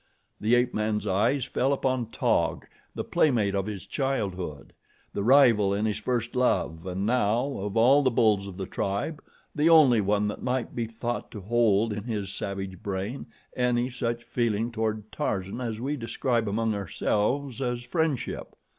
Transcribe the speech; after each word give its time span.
The 0.39 0.55
ape 0.55 0.73
man's 0.73 1.05
eyes 1.05 1.45
fell 1.45 1.71
upon 1.71 2.09
Taug, 2.09 2.65
the 2.95 3.03
playmate 3.03 3.53
of 3.53 3.67
his 3.67 3.85
childhood, 3.85 4.73
the 5.13 5.21
rival 5.23 5.75
in 5.75 5.85
his 5.85 5.99
first 5.99 6.35
love 6.35 6.87
and 6.87 7.05
now, 7.05 7.45
of 7.59 7.77
all 7.77 8.01
the 8.01 8.09
bulls 8.09 8.47
of 8.47 8.57
the 8.57 8.65
tribe, 8.65 9.23
the 9.53 9.69
only 9.69 10.01
one 10.01 10.27
that 10.27 10.41
might 10.41 10.75
be 10.75 10.85
thought 10.85 11.29
to 11.29 11.41
hold 11.41 11.93
in 11.93 12.05
his 12.05 12.33
savage 12.33 12.81
brain 12.81 13.27
any 13.55 13.91
such 13.91 14.23
feeling 14.23 14.71
toward 14.71 15.11
Tarzan 15.11 15.61
as 15.61 15.79
we 15.79 15.95
describe 15.95 16.49
among 16.49 16.73
ourselves 16.73 17.61
as 17.61 17.83
friendship. 17.83 18.55